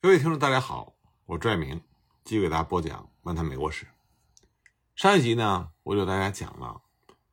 [0.00, 0.94] 各位听众，大家好，
[1.26, 1.82] 我拽明，
[2.22, 3.84] 继续给大家播讲《漫谈美国史》。
[4.94, 6.82] 上一集呢，我就给大家讲了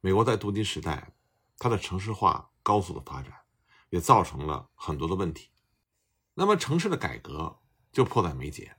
[0.01, 1.13] 美国在镀金时代，
[1.59, 3.31] 它的城市化高速的发展，
[3.91, 5.51] 也造成了很多的问题。
[6.33, 7.59] 那么城市的改革
[7.91, 8.75] 就迫在眉睫。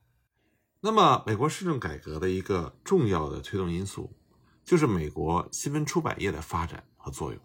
[0.80, 4.18] 那么美国市政改革的一个重要的推动因素，
[4.64, 7.40] 就是美国新闻出版业的发展和作用。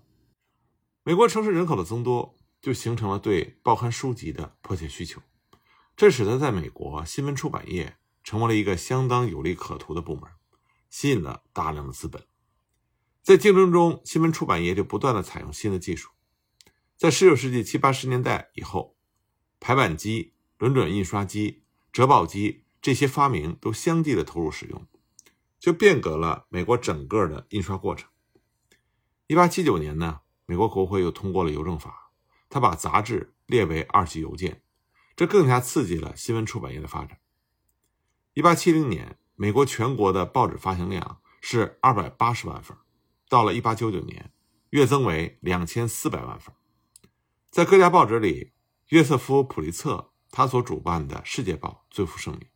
[1.03, 5.21] 美国城市人口的增多，就形成了对报刊书籍的迫切需求。
[6.01, 10.23] 这使得在美国新闻出版业成为了一个相当有利可图的部门，
[10.89, 12.25] 吸引了大量的资本。
[13.21, 16.09] 在竞争中，新闻出版业就不断的采用新的技术。
[16.97, 18.97] 在19世纪七八十年代以后，
[19.59, 24.87] 排版机、轮转印刷机、折报机这些发明都相继的投入使用，
[25.59, 28.09] 就变革了美国整个的印刷过程。
[29.27, 32.11] 1879年呢，美国国会又通过了邮政法，
[32.49, 34.63] 他把杂志列为二级邮件。
[35.15, 37.19] 这更加刺激了新闻出版业的发展。
[38.33, 42.77] 一八七零年，美国全国的报纸发行量是二百八十万份，
[43.27, 44.31] 到了一八九九年，
[44.69, 46.55] 跃增为两千四百万份。
[47.49, 48.53] 在各家报纸里，
[48.87, 52.47] 约瑟夫·普利策他所主办的《世界报》最负盛名。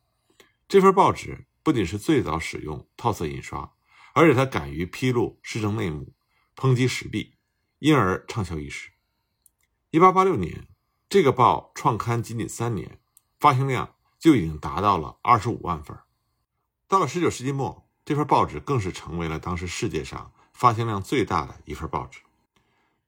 [0.66, 3.74] 这份报纸不仅是最早使用套色印刷，
[4.14, 6.14] 而且他敢于披露市政内幕，
[6.56, 7.36] 抨击时弊，
[7.78, 8.92] 因而畅销一时。
[9.90, 10.66] 一八八六年。
[11.08, 12.98] 这个报创刊仅仅三年，
[13.38, 15.96] 发行量就已经达到了二十五万份。
[16.88, 22.18] 到了十九世纪末，这份报纸更是成为了当时世界上发行量最大的一份报纸。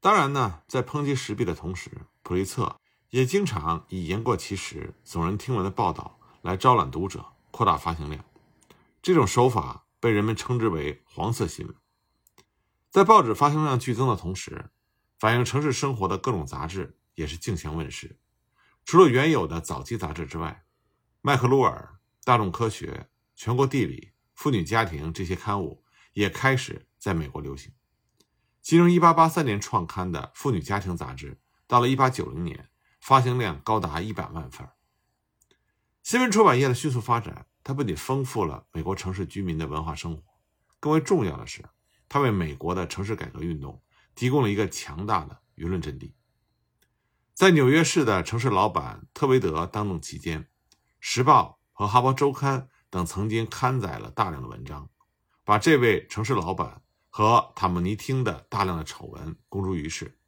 [0.01, 1.91] 当然呢，在抨击时弊的同时，
[2.23, 2.77] 普利策
[3.11, 8.25] 也经常以言过其实、耸人听闻的报道来招揽读者，扩大发行量。
[9.03, 11.75] 这种手法被人们称之为“黄色新闻”。
[12.91, 14.71] 在报纸发行量剧增的同时，
[15.19, 16.95] 反映城市生活的各种杂志。
[17.19, 18.17] 也是竞相问世。
[18.85, 20.65] 除了原有的早期杂志之外，
[21.21, 21.91] 《麦克鲁尔》
[22.25, 22.87] 《大众科学》
[23.35, 24.01] 《全国地理》
[24.37, 27.73] 《妇女家庭》这些刊物也开始在美国流行。
[28.63, 32.71] 其中，1883年创刊的《妇女家庭》杂志，到了1890年，
[33.01, 34.69] 发行量高达100万份。
[36.05, 40.23] 新闻出版业的迅速发展，它不仅丰富了美国城市居民的文化生活，
[40.79, 41.65] 更为重要的是，
[42.09, 43.83] 它为美国的城市改革运动
[44.15, 46.15] 提供了一个强大的舆论阵地。
[47.39, 50.43] 在纽约市的城市老板特维德当政期间，
[50.99, 54.91] 《时报》和《哈佛周刊》等曾经刊载了大量的文章，
[55.45, 60.19] 把这位城市老板和塔姆尼汀的大量的丑闻公诸于世。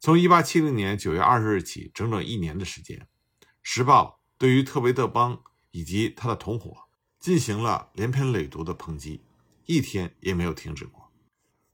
[0.00, 2.98] 从1870年9月20日起，整整一年的时间，
[3.62, 5.40] 《时报》对于特维德邦
[5.70, 6.88] 以及他的同伙
[7.20, 9.22] 进行了连篇累牍的抨击，
[9.66, 11.12] 一天也没有停止过。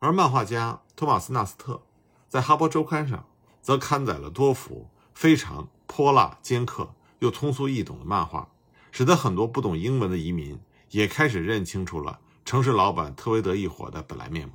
[0.00, 1.86] 而漫画家托马斯·纳斯特
[2.28, 3.26] 在《哈佛周刊》上。
[3.64, 8.50] 则刊载了多幅非常泼辣、尖刻又通俗易懂的漫画，
[8.92, 10.60] 使得很多不懂英文的移民
[10.90, 14.54] 也开始认清楚了城市老板特维德一伙的本来面目。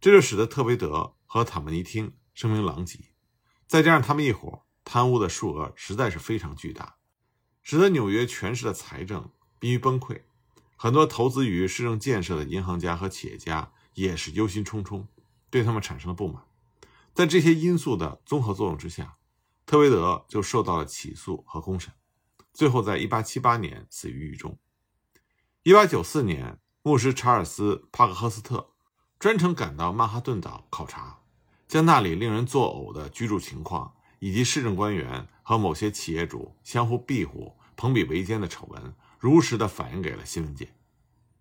[0.00, 2.98] 这就使得特维德和塔姆尼汀声名狼藉，
[3.66, 6.96] 再加上他们一伙贪污的数额实在是非常巨大，
[7.62, 10.22] 使得纽约全市的财政濒于崩溃。
[10.76, 15.04] 很多投资于市政建设的银行家和企业家也是忧心忡忡，
[15.50, 16.42] 对他们产生了不满。
[17.14, 19.18] 在这些因素的综合作用之下，
[19.64, 21.92] 特维德就受到了起诉和公审，
[22.52, 24.58] 最后在1878年死于狱中。
[25.62, 28.72] 1894年，牧师查尔斯·帕克赫斯特
[29.20, 31.20] 专程赶到曼哈顿岛考察，
[31.68, 40.74] 将那里令人作呕的居住情况，以及市政官员和某些企业主相互庇护、朋比为奸的丑闻，如实的反映给了新闻界。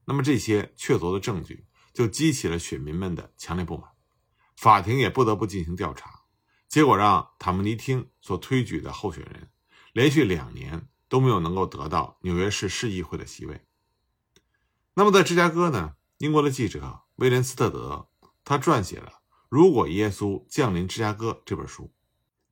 [0.06, 3.93] 那么这些确凿的证据，就激起了选民们的强烈不满。
[4.56, 6.22] 法庭也不得不进行调查，
[6.70, 9.50] 结果让塔姆尼汀所推举的候选人
[9.92, 13.66] 连续两年都没有能够得到纽约市市议会的席位。
[14.94, 15.96] 那么在芝加哥呢？
[16.20, 18.08] 英国的记者威廉斯特德
[18.46, 19.08] 他撰写了
[19.50, 21.94] 《如果耶稣降临芝加哥》这本书，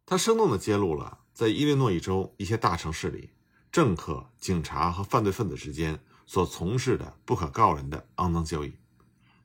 [0.06, 3.31] 他生动地揭露了在伊利诺伊州一些大城市里，
[3.71, 8.74] 政客、警察和犯罪分子之间所从事的不可告人的肮脏交易。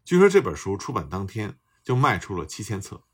[0.04, 1.58] 据说这本书出版当天。
[1.86, 3.04] 就卖出了七千册，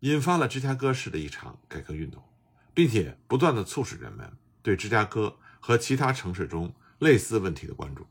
[0.00, 2.20] 引发了芝加哥市的一场改革运动，
[2.74, 8.04] 并且不断的促使人们对芝加哥和其他城市中类似问题的关注。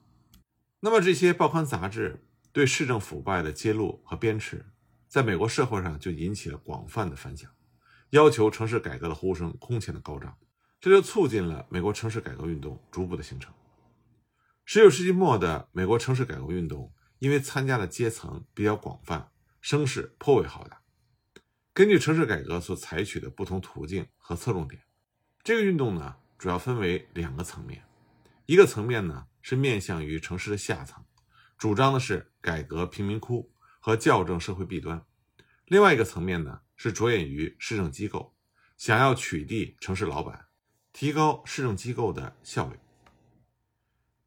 [0.80, 4.64] 那么这些报刊杂志对市政腐败的揭露和鞭笞，
[5.10, 7.52] 在美国社会上就引起了广泛的反响，
[8.12, 10.38] 要求城市改革的呼声空前的高涨，
[10.80, 13.54] 这就促进了美国城市改革运动逐步的形成。
[14.64, 19.32] 十九世纪末的美国城市改革运动，因为参加的阶层比较广泛。
[19.62, 20.82] 声势颇为浩大。
[21.74, 24.82] 根据城市改革所采取的不同途径和侧重点，
[25.44, 27.84] 这个运动呢主要分为两个层面，
[28.46, 31.04] 一个层面呢是面向于城市的下层，
[31.58, 35.00] 主张的是改革贫民窟和校正社会弊端；
[35.66, 38.36] 另外一个层面呢是着眼于市政机构，
[38.76, 40.48] 想要取缔城市老板，
[40.92, 42.78] 提高市政机构的效率。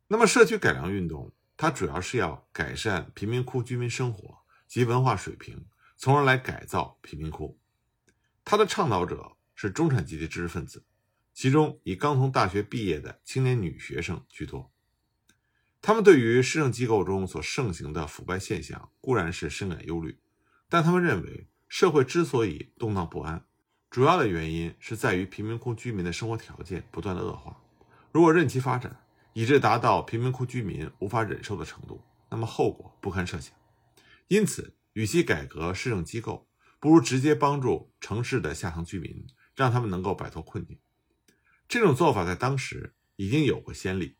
[0.06, 4.39] 那么，社区改良运动它主要是要改善贫民窟居民生活
[4.70, 7.58] 及文化水平，从而来改造贫民窟。
[8.44, 10.84] 他的倡导者是中产阶级知识分子。
[11.34, 14.70] 其中以刚从大学毕业的青年女学生居多，
[15.82, 20.20] 他们对于市政机构中所盛行的腐败现象固然是深感忧虑，
[20.68, 23.44] 但他们认为社会之所以动荡不安，
[23.90, 27.60] 主要的原因是在于贫民窟居民的生活条件不断的恶化。
[28.12, 33.52] 如果任其发展，以致达到贫民窟居民无法忍受的程度，那么后果不堪设想。
[34.30, 36.48] 因此，与其改革市政机构，
[36.78, 40.78] 不如直接帮助城市的下层居民，让他们能够摆脱困境。
[41.66, 44.18] 这种做法在当时已经有过先例。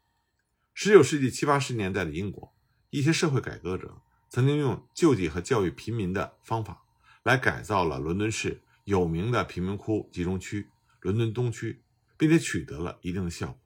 [0.75, 2.53] 十九世纪七八十年代的英国，
[2.91, 6.83] 一些社会改革者曾经用救济和教育贫民的方法
[7.23, 10.71] 来改造了伦敦市有名的贫民窟集中区——
[11.03, 11.85] 伦敦东区，
[12.17, 13.61] 并且取得了一定的效果。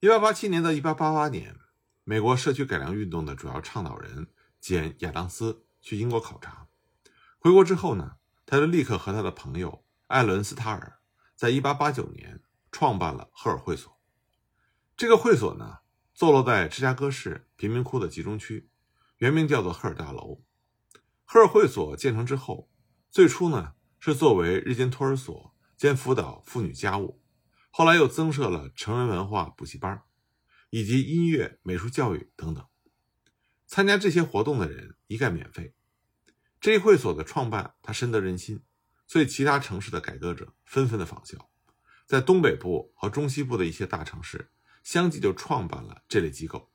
[0.00, 1.56] 一八八七年到一八八八年，
[2.04, 4.26] 美国社区改良运动的主要倡导人
[4.60, 6.68] 简·亚当斯去英国考察，
[7.38, 8.16] 回国之后呢，
[8.46, 11.00] 他就立刻和他的朋友艾伦斯塔尔
[11.34, 12.42] 在一八八九年。
[12.72, 14.00] 创办了赫尔会所，
[14.96, 15.78] 这个会所呢，
[16.14, 18.70] 坐落在芝加哥市贫民窟的集中区，
[19.16, 20.44] 原名叫做赫尔大楼。
[21.24, 22.70] 赫尔会所建成之后，
[23.10, 27.20] 最初呢是作为日间托儿所兼辅导妇女家务，
[27.72, 30.04] 后来又增设了成人文化补习班，
[30.70, 32.64] 以及音乐、美术教育等等。
[33.70, 35.74] 参加这些活动的人一概免费。
[36.60, 38.64] 这一会所的创办，他深得人心，
[39.06, 41.48] 所以其他城市的改革者纷纷的仿效。
[42.04, 44.50] 在东北部和中西部的一些大城市，
[44.82, 46.72] 相继就创办了这类机构，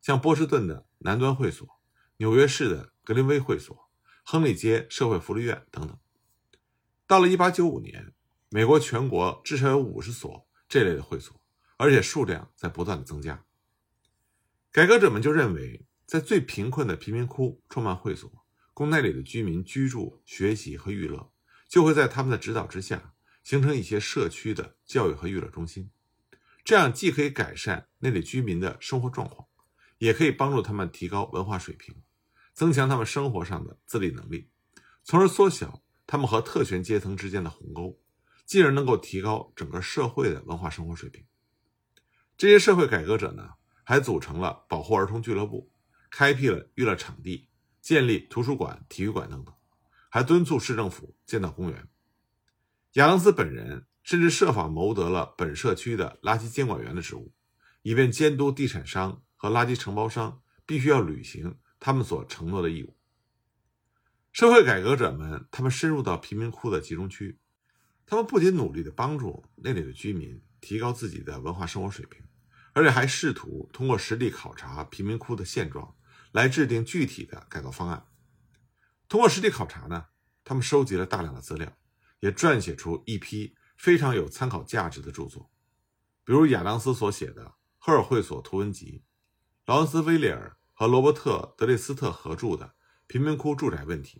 [0.00, 1.68] 像波士顿的南端会所、
[2.16, 3.90] 纽约市的格林威会所、
[4.24, 5.98] 亨利街社会福利院等等。
[7.06, 8.14] 到了1895年，
[8.48, 11.38] 美国全国至少有五十所这类的会所，
[11.76, 13.44] 而且数量在不断的增加。
[14.72, 18.28] 改革者们就认为，在最贫困的贫民窟创办会所，
[18.74, 21.30] 供那里的居民居住、学习和娱乐，
[21.68, 23.14] 就会在他们的指导之下。
[23.44, 25.92] 形成一些社区的教育和娱乐中心，
[26.64, 29.46] 这样既可以改善那里居民的生活状况，
[29.98, 32.02] 也可以帮助他们提高文化水平，
[32.52, 34.50] 增强他们生活上的自理能力，
[35.04, 38.00] 从而缩小他们和特权阶层之间的鸿沟，
[38.44, 41.24] 进而能够提高整个社会的文化生活水平。
[42.36, 43.54] 这些社会改革者呢，
[43.84, 45.69] 还组成了保护儿童俱乐部，
[46.10, 47.48] 开辟了娱乐场地，
[47.80, 49.54] 建立图书馆、体育馆等等，
[50.08, 51.88] 还敦促市政府建造公园。
[52.94, 57.32] 亚当斯本人甚至设法谋得了本社区的垃圾监管员的职务，
[57.82, 62.96] 以便监督地产商和垃圾承包商必须要履行他们所承诺的义务。
[64.32, 67.38] 社会改革者们，他们深入到贫民窟的集中区，
[68.04, 72.22] 他们不仅努力地帮助那里的居民提高自己的文化生活水平，
[72.72, 75.96] 而且还试图通过实地考察贫民窟的现状，
[76.32, 78.06] 来制定具体的改革方案。
[79.08, 80.06] 通过实地考察呢，
[80.44, 81.76] 他们收集了大量的资料。
[82.20, 85.50] 也撰写出一批非常有参考价值的著作，
[86.22, 87.46] 比如亚当斯所写的
[87.78, 89.04] 《赫尔会所图文集》，
[89.64, 92.66] 劳恩斯·威廉尔和罗伯特·德雷斯特合著的
[93.06, 94.18] 《贫民窟住宅问题》，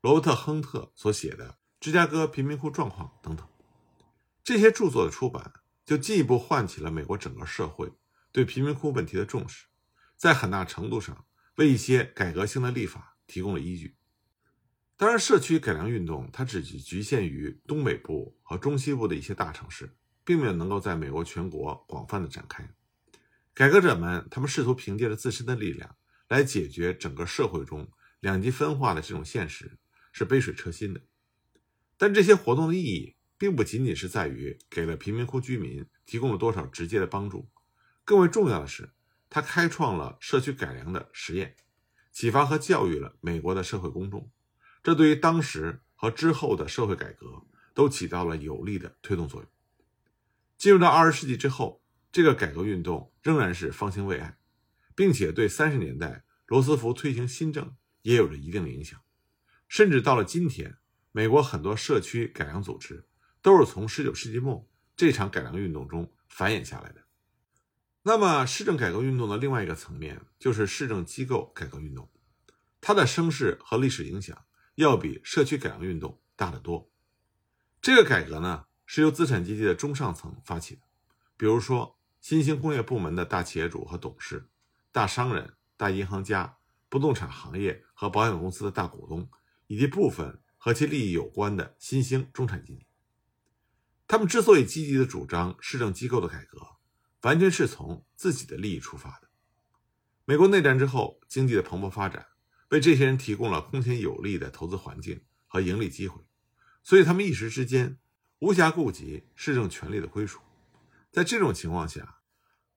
[0.00, 3.46] 罗伯特·亨特所写的《芝加哥贫民窟状况》等等。
[4.42, 5.52] 这些著作的出版，
[5.86, 7.92] 就进一步唤起了美国整个社会
[8.32, 9.68] 对贫民窟问题的重视，
[10.16, 11.24] 在很大程度上
[11.58, 13.96] 为一些改革性的立法提供了依据。
[14.96, 19.92] 当然，社区改良运动它只局限于东北部和中西部的一些大城市，
[20.24, 22.70] 并没有能够在美国全国广泛的展开。
[23.54, 25.96] 改革者们他们试图凭借着自身的力量
[26.28, 29.78] 来解决整个社会中两极分化的这种现实，
[30.12, 31.00] 是杯水车薪的。
[31.96, 37.50] 但这些活动的意义，并不仅仅是在于给了贫民窟居民提供了多少直接的帮助，
[38.04, 38.90] 更为重要的是，
[39.30, 41.56] 他开创了社区改良的实验，
[42.12, 44.30] 启发和教育了美国的社会公众。
[44.82, 47.44] 这对于当时和之后的社会改革
[47.74, 49.50] 都起到了有力的推动作用。
[50.56, 54.38] 进入到二十世纪之后，这个改革运动仍然是方兴未艾，
[54.94, 59.00] 并且对三十年代罗斯福推行新政也有着一定的影响。
[59.68, 60.78] 甚至到了今天，
[61.12, 63.06] 美国很多社区改良组织
[63.42, 64.66] 都是从十九世纪末
[64.96, 67.04] 这场改良运动中繁衍下来的。
[68.02, 72.10] 那么，市政改革运动的另外一个层面就是市政机构改革运动，
[72.80, 74.44] 它的声势和历史影响。
[74.76, 76.88] 要比社区改良运动大得多。
[77.82, 80.82] 这个改革呢，是由资产阶级的中上层发起的，
[81.36, 84.48] 比如说新兴工业部门的大企业主和董事、
[84.92, 89.28] 大商人、大银行家、不动产行业和保险公司的大股东，
[89.66, 92.86] 以及部分和其利益有关的新兴中产阶级。
[94.06, 96.77] 他们之所以积极的主张市政机构的改革，
[97.22, 99.28] 完全是从自己的利益出发的。
[100.24, 102.26] 美国内战之后，经济的蓬勃发展
[102.68, 106.20] 为这些人提供了空前有利的投资环境和盈利机会，
[106.82, 107.98] 所以他们一时之间
[108.40, 110.40] 无暇顾及市政权力的归属。
[111.10, 112.18] 在这种情况下，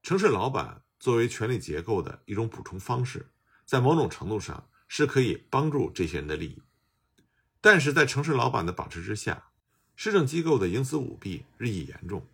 [0.02, 3.30] 城市老板作为权力结构的一种补充方式，
[3.66, 6.62] 在某种程度上是可以帮助这些人的利益。
[7.60, 9.52] 但是在城市老板的把持之下，
[9.96, 12.26] 市政机构的营私舞弊日益严重。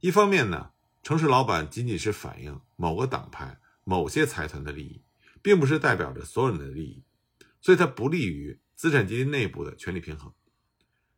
[0.00, 5.02] 一方面呢，城市老板仅仅是反映某个党派、某些财团的利益，
[5.42, 7.04] 并不是代表着所有人的利益，
[7.60, 10.32] 所以它不利于资产阶级内部的权力平衡。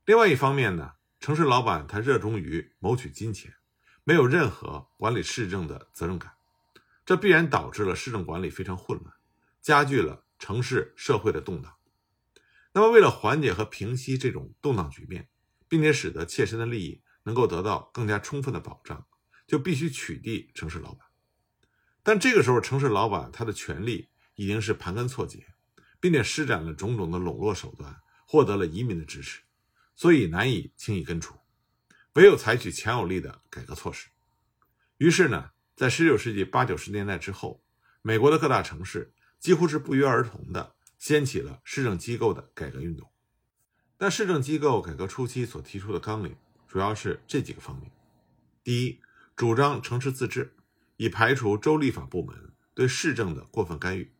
[0.04, 3.54] 另外一方面呢，城市老板他热衷于谋取金钱，
[4.04, 6.32] 没有任何管理市政的责任感，
[7.04, 9.14] 这必然导致了市政管理非常混乱，
[9.60, 11.74] 加剧了城市社会的动荡。
[12.72, 15.28] 那么，为了缓解和平息这种动荡局面，
[15.68, 19.06] 并且使得切身的利益能够得到更加充分的保障，
[19.52, 21.06] 就必须取缔城市老板。
[22.02, 25.44] 但这个时候，城市老板他的权力已经是盘根错节，
[26.00, 29.42] 并且施展了种种的笼络手段，获得了移民的支持，
[29.94, 31.36] 所以难以轻易根除。
[32.14, 34.08] 唯有采取强有力的改革措施。
[34.96, 37.62] 于是呢，在19世纪八九十年代之后，
[38.00, 43.12] 美国的各大城市几乎是不约而同的掀起了市政机构的改革运动。
[43.98, 46.34] 但市政机构改革初期所提出的纲领
[46.66, 47.92] 主要是这几个方面：
[48.64, 48.98] 第一，
[49.34, 50.56] 主张城市自治，
[50.96, 54.12] 以排除州立法部门对市政的过分干预；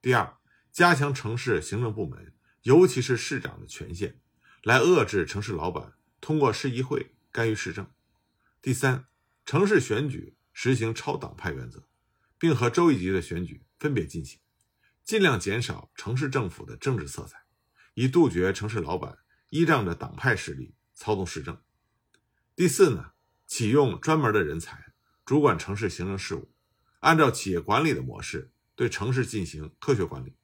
[0.00, 0.36] 第二，
[0.70, 4.16] 加强城市行政部门，尤其是市长的权限，
[4.62, 7.86] 来遏制城市老板通过市议会干预市政；
[8.60, 9.06] 第三，
[9.44, 11.84] 城市选举实行超党派原则，
[12.38, 14.38] 并和州一级的选举分别进行，
[15.04, 17.44] 尽量减少城市政府的政治色彩，
[17.94, 19.18] 以杜绝城市老板。
[19.50, 21.58] 依仗着党派势力操纵市政。
[22.54, 23.12] 第四呢，
[23.48, 24.92] 启用专门的人才
[25.24, 26.48] 主管城市行政事务，
[27.00, 30.36] 按照企业管理的模式对城市进行科学管理。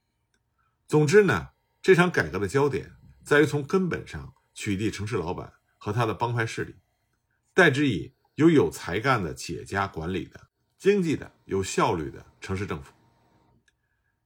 [0.88, 6.74] 总之呢，这场改革的焦点在于从根本上取缔城市老板和他的帮派势力，
[7.54, 12.92] 代之以由有才干的企业家管理的经济的有效率的城市政府。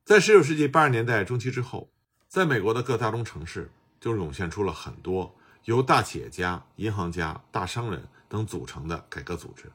[0.05, 1.93] 在19世纪80年代中期之后，
[2.27, 3.71] 在美国的各大中城市。
[4.01, 9.73] 就涌现出了很多由大企业家、银行家、大商人等组成的改革组织，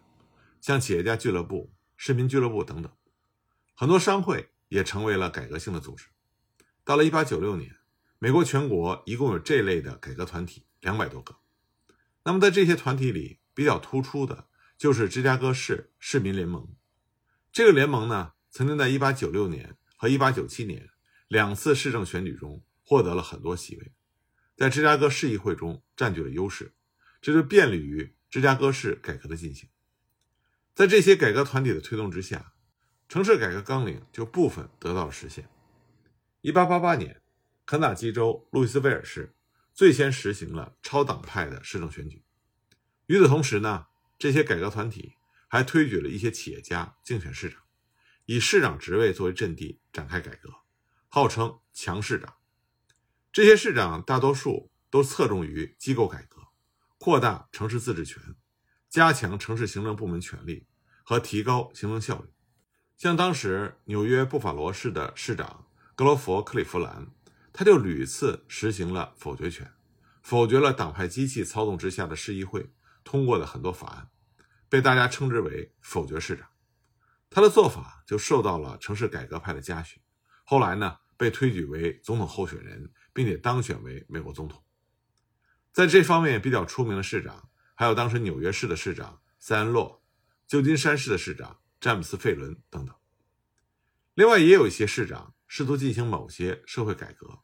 [0.62, 2.92] 像企业家俱乐部、市民俱乐部等等。
[3.74, 6.08] 很多商会也成为了改革性的组织。
[6.84, 7.76] 到了1896年，
[8.20, 11.38] 美国全国一共有这类的改革团体两百多个。
[12.24, 16.68] 那么在这些团体里，比较突出的就是芝加哥市市民联盟。
[17.52, 20.90] 这个联盟呢，曾经在1896年和1897年
[21.28, 23.92] 两次市政选举中获得了很多席位。
[24.56, 26.74] 在芝加哥市议会中占据了优势，
[27.22, 29.70] 这就便利于芝加哥市改革的进行。
[30.74, 32.56] 在这些改革团体的推动之下，
[33.08, 35.48] 城市改革纲领就部分得到了实现。
[36.42, 37.22] 1888年，
[37.64, 39.36] 肯塔基州路易斯维尔市
[39.72, 42.24] 最先实行了超党派的市政选举。
[43.06, 43.86] 与此同时呢，
[44.18, 45.14] 这些改革团体
[45.48, 47.62] 还推举了一些企业家竞选市长，
[48.26, 50.50] 以市长职位作为阵地展开改革，
[51.08, 52.34] 号称“强市长”。
[53.32, 56.43] 这些市长大多数都侧重于机构改革，
[57.04, 58.24] 扩大城市自治权，
[58.90, 60.68] 加强城市行政部门权力
[61.04, 62.30] 和提高行政效率。
[62.96, 67.08] 像当时纽约布法罗市的市长格罗佛·克利夫兰，
[67.52, 69.70] 他就屡次实行了否决权，
[70.22, 72.72] 否决了党派机器操纵之下的市议会
[73.04, 74.10] 通过的很多法案，
[74.70, 76.48] 被大家称之为“否决市长”。
[77.30, 80.00] 他的做法就受到了城市改革派的嘉许，
[80.46, 82.94] 后来呢被推举为总统候选人。
[83.16, 84.64] 并且当选为美国总统，
[85.74, 90.04] 在这方面比较出名的市长，还有当时纽约市的市长塞恩·洛、
[90.48, 92.96] 旧金山市的市长詹姆斯·费伦等等。
[94.14, 97.40] 另外，也有一些市长试图进行某些社会改革，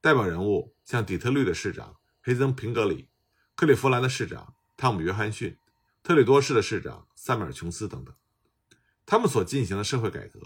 [0.00, 3.10] 代表人物像底特律的市长黑森·平格里、
[3.54, 5.56] 克利夫兰的市长汤姆·约翰逊、
[6.02, 8.12] 特里多市的市长萨米尔·琼斯等等。
[9.06, 10.40] 他们所进行的社会改革，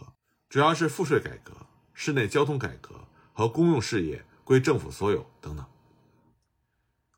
[0.51, 4.27] 主要是赋税改革、市内交通改革和公用事业。
[4.45, 5.65] 归政府所有等等。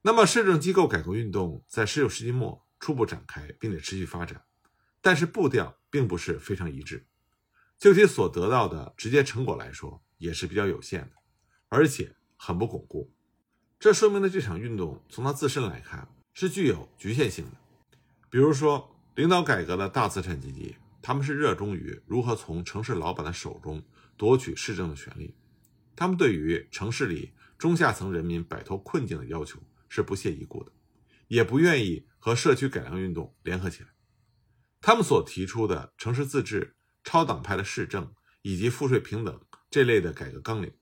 [0.06, 4.44] 那么，市政机构改革运动在19世纪末初步展开，并且持续发展，
[5.00, 7.06] 但是步调并不是非常一致。
[7.78, 11.12] 就其所得到的直接成果来说，也是比较有限的，
[11.70, 13.14] 而且很不巩固。
[13.80, 17.52] 这说明了这场运动从它自身来看是具有局限性的。
[18.28, 23.82] 比如说，领导改革的大资产阶级，他们是热衷于如何从城市老板的手中
[24.18, 25.34] 夺取市政的权利。
[25.96, 29.58] 他们对于城市里中下层人民摆脱困境的要求
[29.94, 30.72] 是不屑一顾的，
[31.28, 33.90] 也不愿意和社区改良运动联合起来。
[34.80, 36.74] 他们所提出的城市自治、
[37.04, 40.74] 超党派的市政以及赋税平等这类的改革纲领，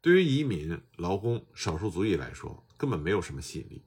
[0.00, 3.84] 对于移民、劳工、少数族裔来说根本没有什么吸引力，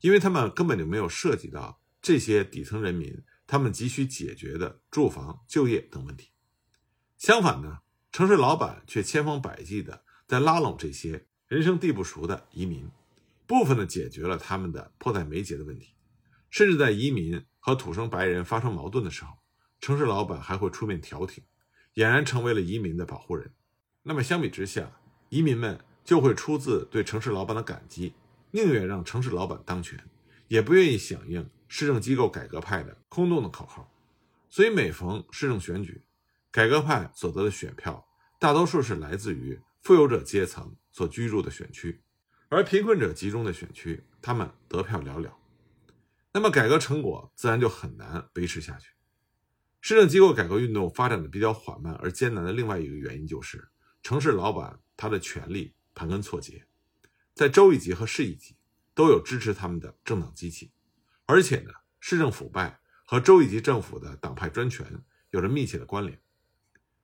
[0.00, 1.80] 因为他们根本就没有涉及到。
[2.02, 6.32] 这些底层人民，他们急需解决的住房、就业等问题。
[7.16, 7.78] 相反呢，
[8.10, 12.90] 城市老板却千方百计的在拉拢这些人生地不熟的移民，
[13.52, 15.94] 部分的解决了他们的迫在眉睫的问题。
[16.48, 19.36] 甚至在移民和土生白人发生矛盾的时候，
[19.78, 21.44] 城市老板还会出面调停，
[21.94, 23.52] 俨然成为了移民的保护人。
[24.04, 24.90] 那么相比之下，
[25.28, 28.14] 移民们就会出自对城市老板的感激，
[28.52, 30.02] 宁愿让城市老板当权，
[30.48, 31.50] 也不愿意响应。
[31.68, 33.90] 市政机构改革派的空洞的口号，
[34.48, 36.02] 所以每逢市政选举，
[36.50, 38.06] 改革派所得的选票
[38.38, 42.02] 大多数是来自于富有者阶层所居住的选区，
[42.54, 45.32] 而贫困者集中的选区，他们得票寥寥。
[46.34, 48.90] 那么改革成果自然就很难维持下去。
[49.80, 53.70] 市政机构改革运动发展的比较缓慢而艰难的另外一个原因就是，
[54.02, 56.66] 城市老板他的权力盘根错节，
[57.32, 58.54] 在州一级和市一级
[58.94, 60.72] 都有支持他们的政党机器。
[61.24, 66.20] 而且呢，市政腐败和州一级政府的党派专权有着密切的关联。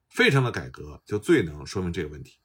[0.09, 2.37] 费城的改革就最能说明这个问题。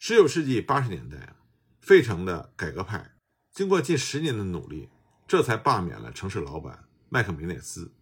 [0.00, 1.36] 十九世纪八十年代啊，
[1.80, 3.16] 费城的改革派
[3.50, 4.88] 经过近十年的努力，
[5.26, 7.92] 这才罢免了城市老板麦克梅内斯。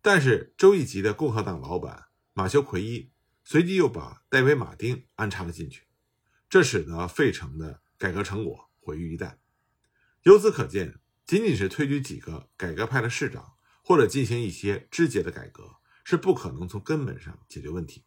[0.00, 3.10] 但是州一级的共和党老板马修奎伊
[3.44, 5.84] 随即又把戴维马丁安插了进去，
[6.48, 9.36] 这使得费城的改革成果毁于一旦。
[10.22, 11.00] 由此可见。
[11.26, 13.52] 仅仅是推举几个改革派的市长，
[13.84, 18.02] 或者进行一些枝节的改革，是不可能从根本上解决问题。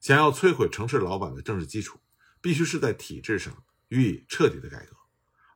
[0.00, 2.00] 想要摧毁城市老板的政治基础，
[2.40, 4.96] 必须是在体制上予以彻底的改革，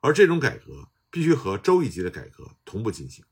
[0.01, 3.25] 而这种改革必须和州一级的改革同步进行。